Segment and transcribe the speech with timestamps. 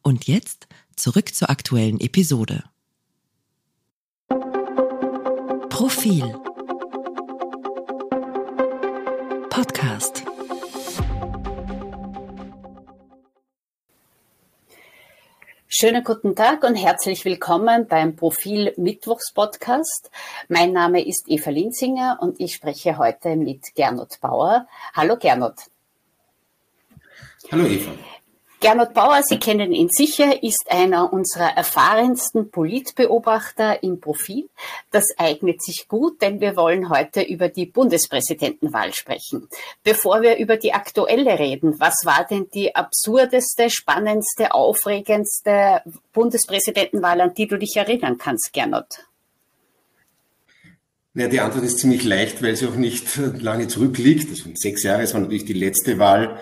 [0.02, 2.64] Und jetzt zurück zur aktuellen Episode.
[5.70, 6.34] Profil
[9.50, 10.24] Podcast
[15.70, 20.10] Schönen guten Tag und herzlich willkommen beim Profil Mittwochs Podcast.
[20.48, 24.66] Mein Name ist Eva Linzinger und ich spreche heute mit Gernot Bauer.
[24.96, 25.70] Hallo Gernot.
[27.50, 27.92] Hallo Eva.
[28.60, 34.50] Gernot Bauer, Sie kennen ihn sicher, ist einer unserer erfahrensten Politbeobachter im Profil.
[34.92, 39.48] Das eignet sich gut, denn wir wollen heute über die Bundespräsidentenwahl sprechen.
[39.84, 47.34] Bevor wir über die aktuelle reden, was war denn die absurdeste, spannendste, aufregendste Bundespräsidentenwahl, an
[47.34, 49.06] die du dich erinnern kannst, Gernot?
[51.14, 54.30] Ja, die Antwort ist ziemlich leicht, weil sie auch nicht lange zurückliegt.
[54.30, 56.40] Also sechs Jahre, es war natürlich die letzte Wahl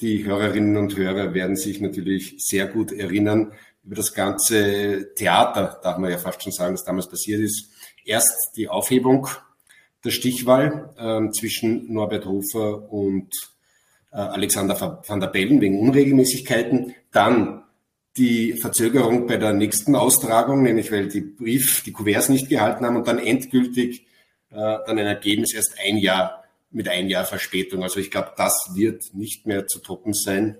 [0.00, 3.52] die Hörerinnen und Hörer werden sich natürlich sehr gut erinnern
[3.84, 7.70] über das ganze Theater, darf man ja fast schon sagen, das damals passiert ist.
[8.04, 9.28] Erst die Aufhebung
[10.04, 13.32] der Stichwahl äh, zwischen Norbert Hofer und
[14.12, 17.64] äh, Alexander van der Bellen wegen Unregelmäßigkeiten, dann
[18.16, 22.96] die Verzögerung bei der nächsten Austragung, nämlich weil die Brief, die Kuverts nicht gehalten haben
[22.96, 24.06] und dann endgültig
[24.50, 27.82] äh, dann ein Ergebnis erst ein Jahr mit ein Jahr Verspätung.
[27.82, 30.58] Also ich glaube, das wird nicht mehr zu toppen sein.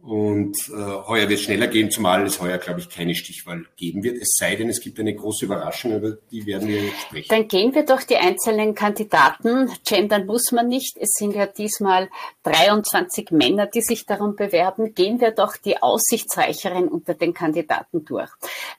[0.00, 0.74] Und äh,
[1.08, 4.22] heuer wird es schneller gehen, zumal es heuer, glaube ich, keine Stichwahl geben wird.
[4.22, 7.26] Es sei denn, es gibt eine große Überraschung, über die werden wir sprechen.
[7.28, 9.68] Dann gehen wir doch die einzelnen Kandidaten.
[9.84, 10.96] Gendern muss man nicht.
[10.98, 12.08] Es sind ja diesmal
[12.44, 14.94] 23 Männer, die sich darum bewerben.
[14.94, 18.30] Gehen wir doch die aussichtsreicheren unter den Kandidaten durch.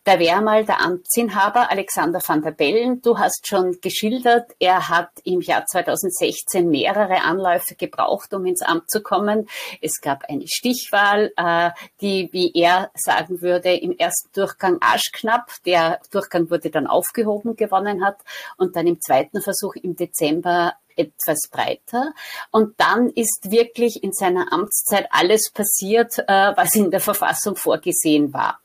[0.06, 3.02] Da wäre mal der Amtsinhaber Alexander van der Bellen.
[3.02, 8.90] Du hast schon geschildert, er hat im Jahr 2016 mehrere Anläufe gebraucht, um ins Amt
[8.90, 9.50] zu kommen.
[9.82, 11.72] Es gab eine Stichwahl Wahl, äh,
[12.02, 18.04] die, wie er sagen würde, im ersten Durchgang arschknapp, der Durchgang wurde dann aufgehoben, gewonnen
[18.04, 18.18] hat
[18.58, 22.14] und dann im zweiten Versuch im Dezember etwas breiter.
[22.52, 28.34] Und dann ist wirklich in seiner Amtszeit alles passiert, äh, was in der Verfassung vorgesehen
[28.34, 28.60] war.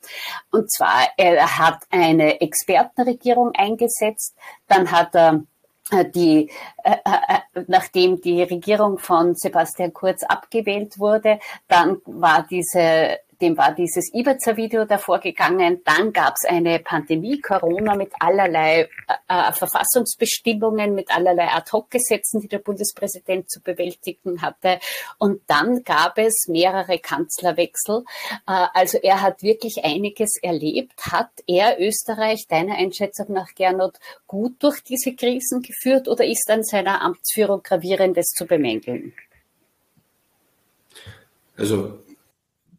[0.51, 4.35] Und zwar, er hat eine Expertenregierung eingesetzt,
[4.67, 5.45] dann hat er
[5.91, 6.49] die,
[6.83, 13.73] äh, äh, nachdem die Regierung von Sebastian Kurz abgewählt wurde, dann war diese dem war
[13.73, 15.81] dieses Ibiza-Video davor gegangen.
[15.83, 18.89] Dann gab es eine Pandemie, Corona mit allerlei
[19.27, 24.79] äh, Verfassungsbestimmungen, mit allerlei Ad-hoc-Gesetzen, die der Bundespräsident zu bewältigen hatte.
[25.17, 28.03] Und dann gab es mehrere Kanzlerwechsel.
[28.47, 30.93] Äh, also er hat wirklich einiges erlebt.
[31.11, 33.97] Hat er Österreich, deiner Einschätzung nach, Gernot,
[34.27, 39.13] gut durch diese Krisen geführt oder ist an seiner Amtsführung gravierendes zu bemängeln?
[41.57, 41.99] Also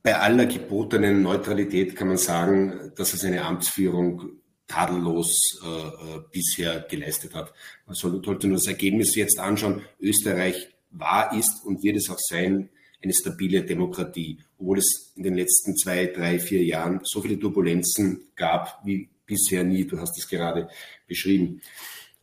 [0.06, 4.36] bei aller gebotenen Neutralität kann man sagen, dass er seine Amtsführung
[4.68, 7.52] tadellos äh, äh, bisher geleistet hat.
[7.86, 9.82] Man sollte nur das Ergebnis jetzt anschauen.
[9.98, 12.68] Österreich war, ist und wird es auch sein,
[13.02, 18.28] eine stabile Demokratie, obwohl es in den letzten zwei, drei, vier Jahren so viele Turbulenzen
[18.36, 19.88] gab wie bisher nie.
[19.88, 20.68] Du hast es gerade
[21.08, 21.62] beschrieben.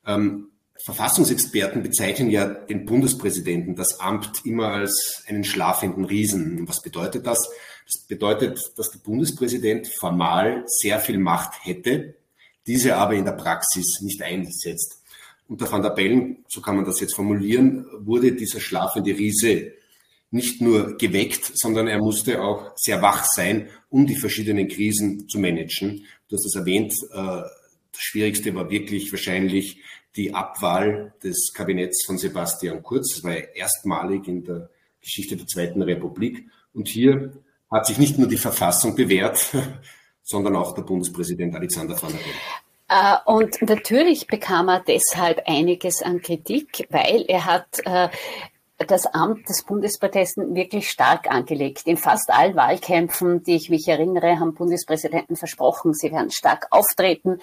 [0.05, 0.51] Ähm,
[0.85, 6.65] Verfassungsexperten bezeichnen ja den Bundespräsidenten, das Amt, immer als einen schlafenden Riesen.
[6.67, 7.49] Was bedeutet das?
[7.85, 12.15] Das bedeutet, dass der Bundespräsident formal sehr viel Macht hätte,
[12.65, 15.01] diese aber in der Praxis nicht einsetzt.
[15.47, 19.73] Unter Van der Bellen, so kann man das jetzt formulieren, wurde dieser schlafende Riese
[20.31, 25.37] nicht nur geweckt, sondern er musste auch sehr wach sein, um die verschiedenen Krisen zu
[25.37, 26.05] managen.
[26.27, 27.43] Du hast es erwähnt, äh,
[27.93, 29.79] das Schwierigste war wirklich wahrscheinlich
[30.15, 33.13] die Abwahl des Kabinetts von Sebastian Kurz.
[33.15, 34.69] Das war ja erstmalig in der
[35.01, 36.47] Geschichte der Zweiten Republik.
[36.73, 37.33] Und hier
[37.73, 39.45] hat sich nicht nur die Verfassung bewährt,
[40.23, 42.35] sondern auch der Bundespräsident Alexander Van der Bellen.
[42.89, 48.09] Äh, und natürlich bekam er deshalb einiges an Kritik, weil er hat äh,
[48.85, 51.83] das Amt des Bundespräsidenten wirklich stark angelegt.
[51.85, 57.39] In fast allen Wahlkämpfen, die ich mich erinnere, haben Bundespräsidenten versprochen, sie werden stark auftreten.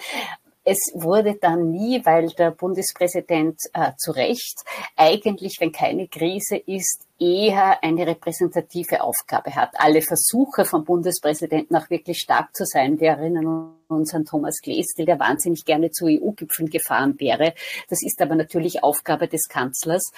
[0.63, 4.59] Es wurde dann nie, weil der Bundespräsident äh, zu Recht
[4.95, 9.69] eigentlich, wenn keine Krise ist, eher eine repräsentative Aufgabe hat.
[9.77, 15.05] Alle Versuche vom Bundespräsidenten auch wirklich stark zu sein, wir erinnern uns an Thomas Glestil,
[15.05, 17.53] der wahnsinnig gerne zu EU-Gipfeln gefahren wäre.
[17.89, 20.11] Das ist aber natürlich Aufgabe des Kanzlers,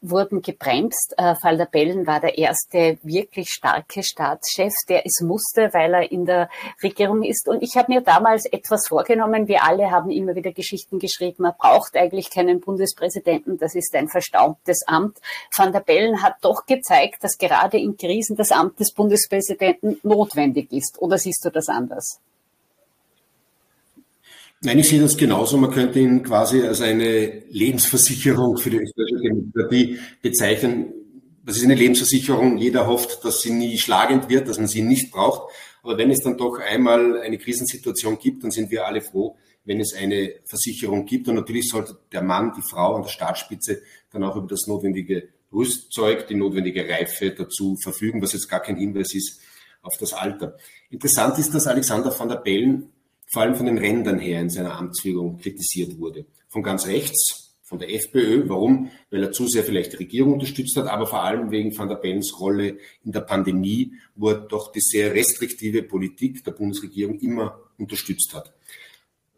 [0.00, 1.14] wurden gebremst.
[1.16, 6.26] Äh, Falder Bellen war der erste wirklich starke Staatschef, der es musste, weil er in
[6.26, 6.50] der
[6.82, 7.48] Regierung ist.
[7.48, 9.48] Und ich habe mir damals etwas vorgenommen.
[9.48, 14.08] Wir alle haben immer wieder Geschichten geschrieben, man braucht eigentlich keinen Bundespräsidenten, das ist ein
[14.08, 15.18] verstaubtes Amt.
[15.56, 20.72] Van der Bellen hat doch gezeigt, dass gerade in Krisen das Amt des Bundespräsidenten notwendig
[20.72, 21.00] ist.
[21.00, 22.20] Oder siehst du das anders?
[24.64, 25.58] Nein, ich sehe das genauso.
[25.58, 30.92] Man könnte ihn quasi als eine Lebensversicherung für die österreichische Demokratie bezeichnen.
[31.44, 32.56] Das ist eine Lebensversicherung.
[32.56, 35.52] Jeder hofft, dass sie nie schlagend wird, dass man sie nicht braucht.
[35.82, 39.36] Aber wenn es dann doch einmal eine Krisensituation gibt, dann sind wir alle froh,
[39.66, 41.28] wenn es eine Versicherung gibt.
[41.28, 45.28] Und natürlich sollte der Mann, die Frau an der Startspitze dann auch über das notwendige
[45.54, 49.40] Rüstzeug, die notwendige Reife dazu verfügen, was jetzt gar kein Hinweis ist
[49.82, 50.56] auf das Alter.
[50.90, 52.90] Interessant ist, dass Alexander van der Bellen
[53.26, 56.26] vor allem von den Rändern her in seiner Amtsführung kritisiert wurde.
[56.48, 58.48] Von ganz rechts, von der FPÖ.
[58.48, 58.90] Warum?
[59.10, 61.96] Weil er zu sehr vielleicht die Regierung unterstützt hat, aber vor allem wegen van der
[61.96, 67.58] Bellens Rolle in der Pandemie, wo er doch die sehr restriktive Politik der Bundesregierung immer
[67.78, 68.52] unterstützt hat.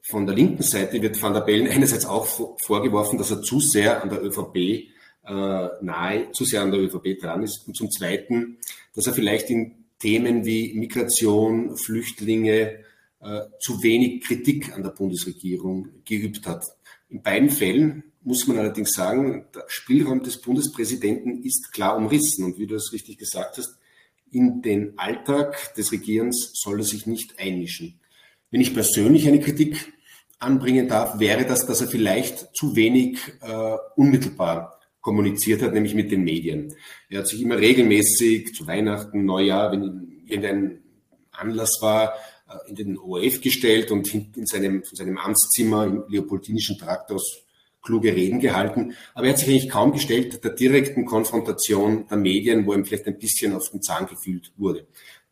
[0.02, 2.26] Von der linken Seite wird van der Bellen einerseits auch
[2.62, 4.88] vorgeworfen, dass er zu sehr an der ÖVP
[5.32, 7.66] nahe, zu sehr an der ÖVP dran ist.
[7.66, 8.58] Und zum Zweiten,
[8.94, 12.84] dass er vielleicht in Themen wie Migration, Flüchtlinge
[13.20, 16.64] äh, zu wenig Kritik an der Bundesregierung geübt hat.
[17.08, 22.44] In beiden Fällen muss man allerdings sagen, der Spielraum des Bundespräsidenten ist klar umrissen.
[22.44, 23.78] Und wie du es richtig gesagt hast,
[24.30, 28.00] in den Alltag des Regierens soll er sich nicht einmischen.
[28.50, 29.92] Wenn ich persönlich eine Kritik
[30.38, 34.75] anbringen darf, wäre das, dass er vielleicht zu wenig äh, unmittelbar
[35.06, 36.74] kommuniziert hat, nämlich mit den Medien.
[37.08, 40.80] Er hat sich immer regelmäßig zu Weihnachten, Neujahr, wenn irgendein
[41.30, 42.14] Anlass war,
[42.48, 47.44] äh, in den ORF gestellt und in seinem, in seinem Amtszimmer im Leopoldinischen Trakt aus
[47.82, 48.94] kluge Reden gehalten.
[49.14, 53.06] Aber er hat sich eigentlich kaum gestellt der direkten Konfrontation der Medien, wo ihm vielleicht
[53.06, 54.88] ein bisschen auf den Zahn gefühlt wurde.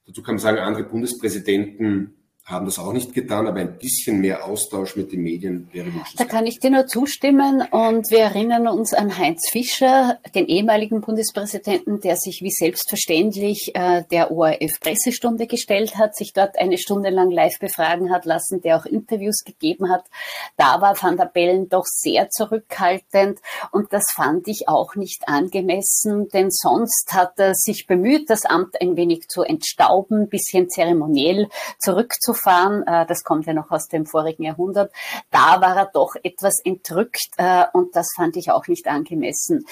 [0.07, 2.15] Dazu kann man sagen, andere Bundespräsidenten
[2.47, 6.21] haben das auch nicht getan, aber ein bisschen mehr Austausch mit den Medien wäre wünschenswert.
[6.21, 11.01] Da kann ich dir nur zustimmen und wir erinnern uns an Heinz Fischer, den ehemaligen
[11.01, 17.31] Bundespräsidenten, der sich wie selbstverständlich äh, der ORF-Pressestunde gestellt hat, sich dort eine Stunde lang
[17.31, 20.05] live befragen hat lassen, der auch Interviews gegeben hat.
[20.59, 23.39] Da war Van der Bellen doch sehr zurückhaltend
[23.73, 28.79] und das fand ich auch nicht angemessen, denn sonst hat er sich bemüht, das Amt
[28.83, 31.49] ein wenig zu entstauben, bisschen zeremoniell
[31.79, 34.93] zurückzuführen fahren, äh, das kommt ja noch aus dem vorigen Jahrhundert,
[35.31, 39.67] da war er doch etwas entrückt äh, und das fand ich auch nicht angemessen.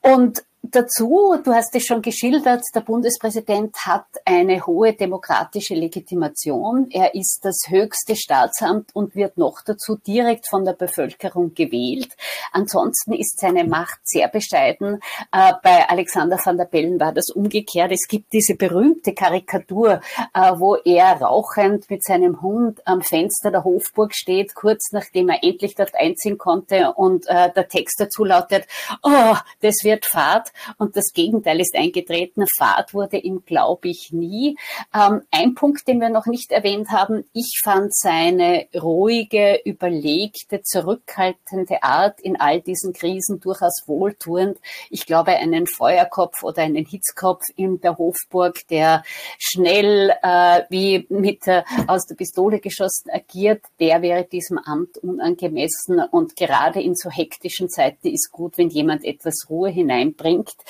[0.00, 6.86] Und Dazu, du hast es schon geschildert, der Bundespräsident hat eine hohe demokratische Legitimation.
[6.90, 12.10] Er ist das höchste Staatsamt und wird noch dazu direkt von der Bevölkerung gewählt.
[12.52, 15.00] Ansonsten ist seine Macht sehr bescheiden.
[15.32, 17.90] Äh, bei Alexander van der Bellen war das umgekehrt.
[17.90, 20.00] Es gibt diese berühmte Karikatur,
[20.32, 25.42] äh, wo er rauchend mit seinem Hund am Fenster der Hofburg steht, kurz nachdem er
[25.42, 28.68] endlich dort einziehen konnte und äh, der Text dazu lautet,
[29.02, 32.44] oh, das wird Fahrt und das Gegenteil ist eingetreten.
[32.58, 34.56] Fahrt wurde ihm, glaube ich, nie.
[34.94, 41.82] Ähm, ein Punkt, den wir noch nicht erwähnt haben, ich fand seine ruhige, überlegte, zurückhaltende
[41.82, 44.58] Art in all diesen Krisen durchaus wohltuend.
[44.90, 49.02] Ich glaube, einen Feuerkopf oder einen Hitzkopf in der Hofburg, der
[49.38, 56.00] schnell äh, wie mit äh, aus der Pistole geschossen agiert, der wäre diesem Amt unangemessen.
[56.10, 60.64] Und gerade in so hektischen Zeiten ist gut, wenn jemand etwas Ruhe hineinbringt denkt.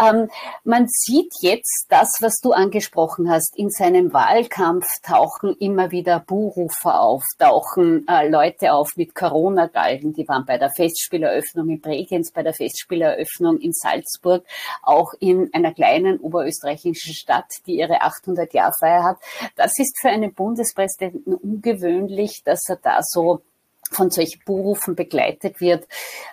[0.00, 0.28] Ähm,
[0.64, 3.56] man sieht jetzt das, was du angesprochen hast.
[3.56, 10.12] In seinem Wahlkampf tauchen immer wieder Buhrufer auf, tauchen äh, Leute auf mit Corona-Galgen.
[10.12, 14.44] Die waren bei der Festspieleröffnung in Bregenz, bei der Festspieleröffnung in Salzburg,
[14.82, 19.18] auch in einer kleinen oberösterreichischen Stadt, die ihre 800-Jahr-Feier hat.
[19.56, 23.42] Das ist für einen Bundespräsidenten ungewöhnlich, dass er da so
[23.92, 25.86] von solchen Berufen begleitet wird.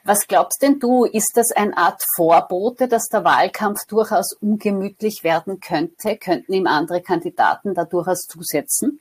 [0.04, 5.60] Was glaubst denn du, ist das eine Art Vorbote, dass der Wahlkampf durchaus ungemütlich werden
[5.60, 6.18] könnte?
[6.18, 9.00] Könnten ihm andere Kandidaten da durchaus zusetzen?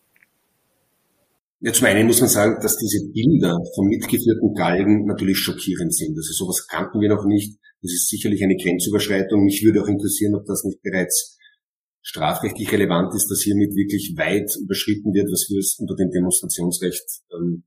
[1.60, 6.16] Ja, zum einen muss man sagen, dass diese Bilder von mitgeführten Galgen natürlich schockierend sind.
[6.16, 7.56] Also sowas kannten wir noch nicht.
[7.82, 9.44] Das ist sicherlich eine Grenzüberschreitung.
[9.44, 11.38] Mich würde auch interessieren, ob das nicht bereits
[12.02, 17.62] strafrechtlich relevant ist, dass hiermit wirklich weit überschritten wird, was wir unter dem Demonstrationsrecht ähm,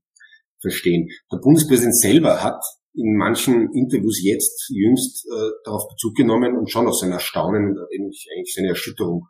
[0.60, 1.08] verstehen.
[1.32, 2.60] Der Bundespräsident selber hat
[2.96, 7.78] in manchen Interviews jetzt jüngst äh, darauf Bezug genommen und schon aus seinem Erstaunen und
[7.78, 9.26] eigentlich seine Erschütterung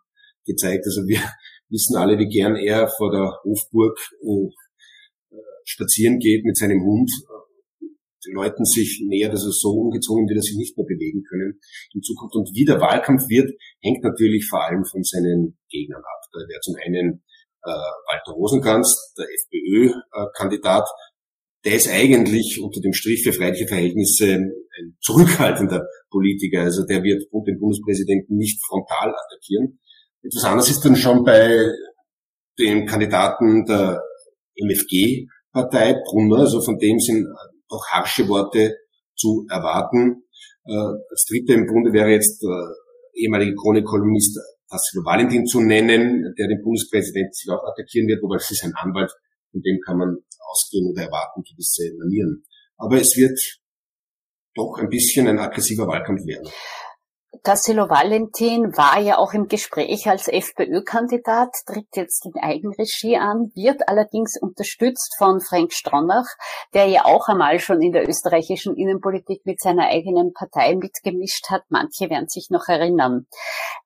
[0.47, 0.85] gezeigt.
[0.87, 1.21] Also wir
[1.69, 7.11] wissen alle, wie gern er vor der Hofburg äh, spazieren geht mit seinem Hund.
[8.25, 11.61] Die Leuten sich nähert, also so ungezwungen wird er sich nicht mehr bewegen können
[11.95, 12.35] in Zukunft.
[12.35, 13.51] Und wie der Wahlkampf wird,
[13.83, 16.21] hängt natürlich vor allem von seinen Gegnern ab.
[16.33, 17.23] Da wäre zum einen
[17.63, 20.89] äh, Walter Rosenkranz, der FPÖ-Kandidat,
[21.67, 26.63] der ist eigentlich unter dem Strich für freiheitliche Verhältnisse ein zurückhaltender Politiker.
[26.63, 29.81] Also der wird den Bundespräsidenten nicht frontal attackieren.
[30.23, 31.69] Etwas anderes ist dann schon bei
[32.61, 34.01] dem Kandidaten der
[34.55, 37.27] MFG-Partei, Brunner, also von dem sind
[37.69, 38.77] auch harsche Worte
[39.17, 40.23] zu erwarten.
[40.67, 40.73] Äh,
[41.11, 42.75] als dritter im Bunde wäre jetzt der
[43.15, 44.39] ehemalige Chronik-Kolumnist
[44.71, 48.75] Tassilo Valentin zu nennen, der den Bundespräsidenten sich auch attackieren wird, wobei es ist ein
[48.75, 49.11] Anwalt,
[49.51, 52.45] von dem kann man ausgehen oder erwarten gewisse Manieren.
[52.77, 53.39] Aber es wird
[54.55, 56.51] doch ein bisschen ein aggressiver Wahlkampf werden.
[57.43, 63.89] Tassilo Valentin war ja auch im Gespräch als FPÖ-Kandidat, tritt jetzt in Eigenregie an, wird
[63.89, 66.27] allerdings unterstützt von Frank Stronach,
[66.75, 71.63] der ja auch einmal schon in der österreichischen Innenpolitik mit seiner eigenen Partei mitgemischt hat.
[71.69, 73.27] Manche werden sich noch erinnern.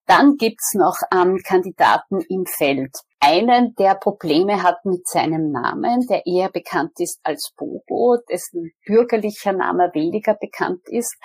[0.06, 6.26] Dann gibt's noch einen Kandidaten im Feld einen, der Probleme hat mit seinem Namen, der
[6.26, 11.16] eher bekannt ist als Bobo, dessen bürgerlicher Name weniger bekannt ist.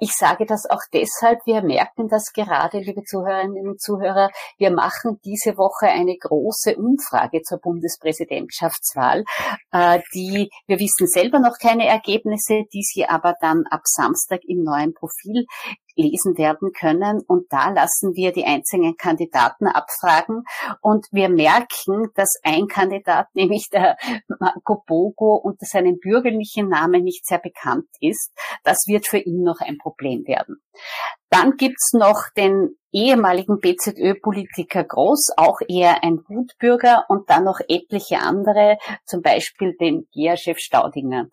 [0.00, 5.20] Ich sage das auch deshalb, wir merken das gerade, liebe Zuhörerinnen und Zuhörer, wir machen
[5.24, 9.24] diese Woche eine große Umfrage zur Bundespräsidentschaftswahl,
[9.70, 14.62] äh, die, wir wissen selber noch keine Ergebnisse, die Sie aber dann ab Samstag im
[14.62, 15.44] neuen Profil
[15.96, 17.22] lesen werden können.
[17.26, 20.44] Und da lassen wir die einzelnen Kandidaten abfragen.
[20.80, 23.96] Und wir merken, dass ein Kandidat, nämlich der
[24.40, 28.32] Marco Bogo, unter seinem bürgerlichen Namen nicht sehr bekannt ist.
[28.62, 30.62] Das wird für ihn noch ein Problem werden.
[31.30, 38.20] Dann gibt's noch den ehemaligen BZÖ-Politiker Groß, auch eher ein Gutbürger und dann noch etliche
[38.20, 41.26] andere, zum Beispiel den GEA-Chef Staudinger.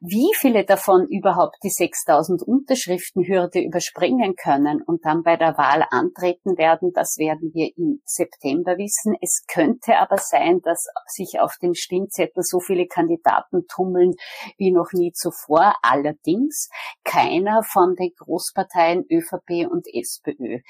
[0.00, 6.58] Wie viele davon überhaupt die 6000 Unterschriftenhürde überspringen können und dann bei der Wahl antreten
[6.58, 9.16] werden, das werden wir im September wissen.
[9.22, 14.12] Es könnte aber sein, dass sich auf den Stimmzettel so viele Kandidaten tummeln
[14.58, 15.76] wie noch nie zuvor.
[15.80, 16.68] Allerdings
[17.04, 20.60] keiner von den Großparteien ÖVP und SPÖ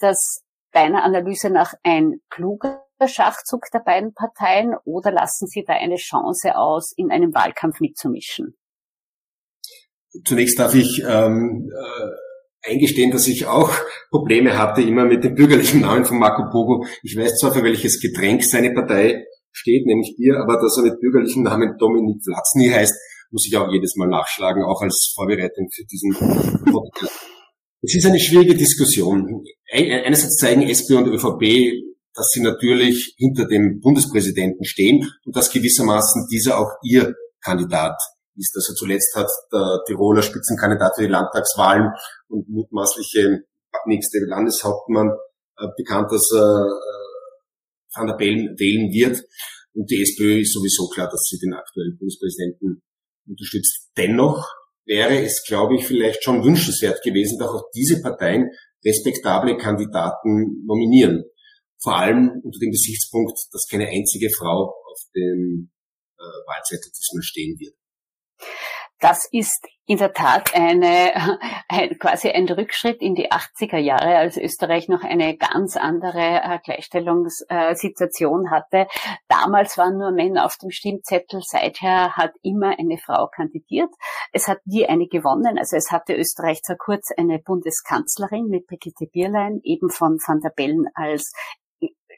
[0.00, 5.96] das deiner Analyse nach ein kluger Schachzug der beiden Parteien oder lassen Sie da eine
[5.96, 8.56] Chance aus, in einem Wahlkampf mitzumischen?
[10.24, 13.72] Zunächst darf ich ähm, äh, eingestehen, dass ich auch
[14.10, 16.86] Probleme hatte immer mit dem bürgerlichen Namen von Marco Pogo.
[17.02, 21.00] Ich weiß zwar, für welches Getränk seine Partei steht, nämlich Bier, aber dass er mit
[21.00, 22.94] bürgerlichen Namen Dominik Vlatzny heißt,
[23.30, 26.12] muss ich auch jedes Mal nachschlagen, auch als Vorbereitung für diesen
[26.72, 27.33] Podcast.
[27.86, 29.44] Es ist eine schwierige Diskussion.
[29.70, 36.26] Einerseits zeigen SP und ÖVP, dass sie natürlich hinter dem Bundespräsidenten stehen und dass gewissermaßen
[36.30, 37.96] dieser auch ihr Kandidat
[38.36, 38.54] ist.
[38.56, 41.90] Also zuletzt hat der Tiroler Spitzenkandidat für die Landtagswahlen
[42.28, 43.42] und mutmaßliche
[43.86, 45.10] nächste Landeshauptmann
[45.58, 49.22] äh, bekannt, dass er äh, Van der Bellen wählen wird.
[49.74, 52.82] Und die SPÖ ist sowieso klar, dass sie den aktuellen Bundespräsidenten
[53.26, 53.90] unterstützt.
[53.96, 54.48] Dennoch
[54.86, 58.50] wäre es, glaube ich, vielleicht schon wünschenswert gewesen, dass auch diese Parteien
[58.84, 61.24] respektable Kandidaten nominieren.
[61.82, 65.70] Vor allem unter dem Gesichtspunkt, dass keine einzige Frau auf dem
[66.18, 67.74] äh, Wahlzettel diesmal stehen wird.
[69.00, 71.12] Das ist in der Tat eine,
[71.68, 76.58] ein, quasi ein Rückschritt in die 80er Jahre, als Österreich noch eine ganz andere äh,
[76.64, 78.86] Gleichstellungssituation hatte.
[79.28, 83.90] Damals waren nur Männer auf dem Stimmzettel, seither hat immer eine Frau kandidiert.
[84.32, 89.06] Es hat nie eine gewonnen, also es hatte Österreich zwar kurz eine Bundeskanzlerin mit Brigitte
[89.06, 91.32] Bierlein, eben von Van der Bellen als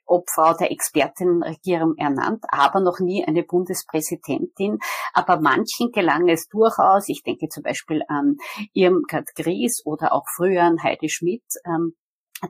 [0.06, 4.78] Obfrau der Expertenregierung ernannt, aber noch nie eine Bundespräsidentin.
[5.12, 8.36] Aber manchen gelang es durchaus, ich denke zum Beispiel an
[8.72, 11.94] Irmgard Gries oder auch früher an Heidi Schmidt, ähm,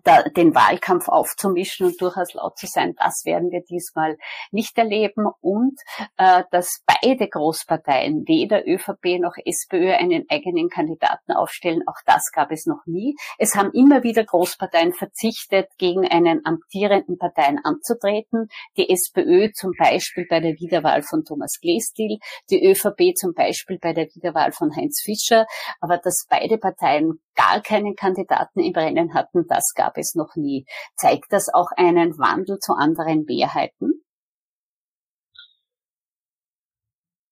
[0.05, 4.17] da, den Wahlkampf aufzumischen und durchaus laut zu sein, das werden wir diesmal
[4.51, 5.79] nicht erleben und
[6.17, 12.51] äh, dass beide Großparteien, weder ÖVP noch SPÖ, einen eigenen Kandidaten aufstellen, auch das gab
[12.51, 13.15] es noch nie.
[13.39, 18.49] Es haben immer wieder Großparteien verzichtet, gegen einen amtierenden Parteien anzutreten.
[18.77, 22.19] Die SPÖ zum Beispiel bei der Wiederwahl von Thomas Glestil,
[22.51, 25.47] die ÖVP zum Beispiel bei der Wiederwahl von Heinz Fischer,
[25.81, 30.67] aber dass beide Parteien gar keinen Kandidaten im Rennen hatten, das gab es noch nie.
[30.97, 34.03] Zeigt das auch einen Wandel zu anderen Mehrheiten?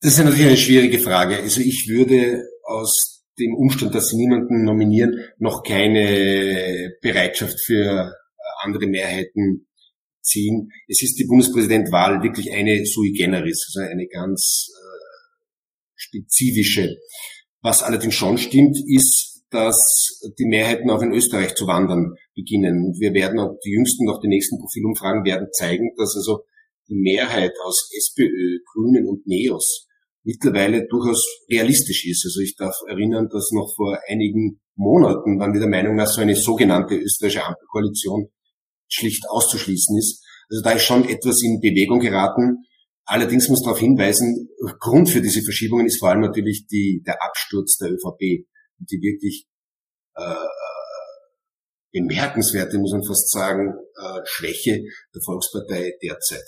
[0.00, 1.38] Das ist natürlich eine schwierige Frage.
[1.38, 8.12] Also ich würde aus dem Umstand, dass sie niemanden nominieren, noch keine Bereitschaft für
[8.62, 9.66] andere Mehrheiten
[10.24, 10.70] ziehen.
[10.88, 16.96] Es ist die Bundespräsidentwahl wirklich eine sui generis, also eine ganz äh, spezifische.
[17.60, 22.92] Was allerdings schon stimmt, ist, dass die Mehrheiten auch in Österreich zu wandern beginnen.
[22.99, 26.44] Wir werden auch die jüngsten, auch die nächsten Profilumfragen werden zeigen, dass also
[26.88, 29.87] die Mehrheit aus SPÖ, Grünen und NEOS
[30.25, 32.25] mittlerweile durchaus realistisch ist.
[32.26, 36.20] Also ich darf erinnern, dass noch vor einigen Monaten waren wir der Meinung, dass so
[36.20, 38.26] eine sogenannte österreichische Ampelkoalition
[38.88, 40.25] schlicht auszuschließen ist.
[40.50, 42.64] Also da ist schon etwas in Bewegung geraten.
[43.04, 44.49] Allerdings muss darauf hinweisen,
[44.80, 48.46] Grund für diese Verschiebungen ist vor allem natürlich die, der Absturz der ÖVP
[48.78, 49.46] die wirklich
[50.16, 50.48] äh,
[51.92, 54.82] bemerkenswerte, muss man fast sagen, äh, Schwäche
[55.14, 56.44] der Volkspartei derzeit.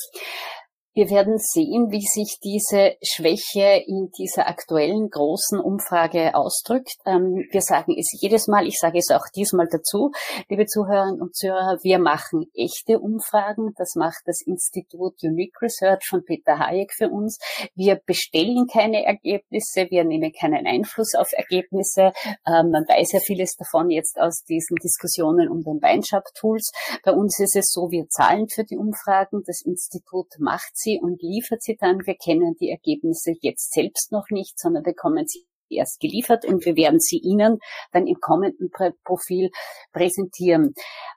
[0.97, 6.97] Wir werden sehen, wie sich diese Schwäche in dieser aktuellen großen Umfrage ausdrückt.
[7.05, 10.12] Ähm, wir sagen es jedes Mal, ich sage es auch diesmal dazu,
[10.49, 13.75] liebe Zuhörerinnen und Zuhörer, wir machen echte Umfragen.
[13.76, 17.37] Das macht das Institut Unique Research von Peter Hayek für uns.
[17.75, 22.12] Wir bestellen keine Ergebnisse, wir nehmen keinen Einfluss auf Ergebnisse.
[22.49, 26.71] Ähm, man weiß ja vieles davon jetzt aus diesen Diskussionen um den Weinshop-Tools.
[27.05, 29.43] Bei uns ist es so, wir zahlen für die Umfragen.
[29.47, 32.07] Das Institut macht sie und liefert sie dann.
[32.07, 36.76] Wir kennen die Ergebnisse jetzt selbst noch nicht, sondern bekommen sie erst geliefert und wir
[36.76, 37.59] werden sie Ihnen
[37.93, 38.71] dann im kommenden
[39.05, 39.50] Profil
[39.93, 40.75] präsentieren.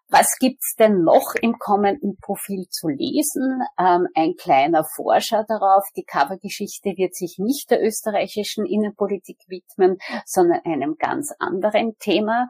[0.08, 3.62] Was gibt's denn noch im kommenden Profil zu lesen?
[3.80, 5.84] Ähm, ein kleiner Vorschau darauf.
[5.96, 12.48] Die Covergeschichte wird sich nicht der österreichischen Innenpolitik widmen, sondern einem ganz anderen Thema.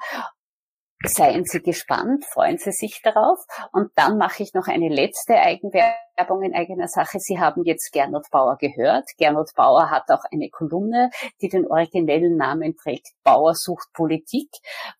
[1.06, 3.40] Seien Sie gespannt, freuen Sie sich darauf.
[3.72, 7.20] Und dann mache ich noch eine letzte Eigenwerbung in eigener Sache.
[7.20, 9.06] Sie haben jetzt Gernot Bauer gehört.
[9.18, 11.10] Gernot Bauer hat auch eine Kolumne,
[11.42, 14.50] die den originellen Namen trägt, Bauer sucht Politik.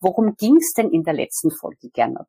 [0.00, 2.28] Worum ging es denn in der letzten Folge, Gernot?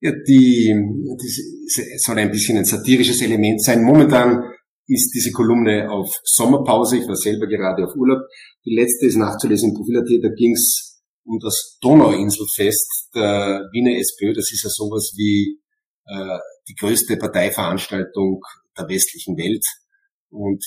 [0.00, 3.82] Ja, die, die soll ein bisschen ein satirisches Element sein.
[3.82, 4.42] Momentan
[4.86, 6.98] ist diese Kolumne auf Sommerpause.
[6.98, 8.24] Ich war selber gerade auf Urlaub.
[8.66, 10.22] Die letzte ist nachzulesen im Profil.at.
[10.22, 10.93] Da ging es
[11.24, 14.34] um das Donauinselfest der Wiener SPÖ.
[14.34, 15.60] Das ist ja sowas wie
[16.06, 18.42] äh, die größte Parteiveranstaltung
[18.76, 19.64] der westlichen Welt.
[20.30, 20.64] Und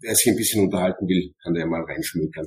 [0.00, 2.46] wer sich ein bisschen unterhalten will, kann da ja mal reinschmökern.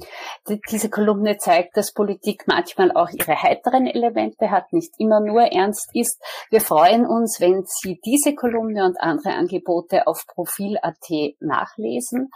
[0.70, 5.90] Diese Kolumne zeigt, dass Politik manchmal auch ihre heiteren Elemente hat, nicht immer nur ernst
[5.94, 6.22] ist.
[6.50, 10.98] Wir freuen uns, wenn Sie diese Kolumne und andere Angebote auf Profil.at
[11.40, 12.30] nachlesen.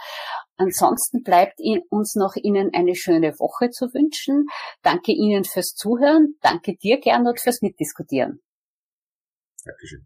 [0.58, 4.47] Ansonsten bleibt uns noch Ihnen eine schöne Woche zu wünschen.
[4.82, 6.36] Danke Ihnen fürs Zuhören.
[6.41, 8.41] Danke dir, Gernot, fürs Mitdiskutieren.
[9.65, 10.06] Dankeschön.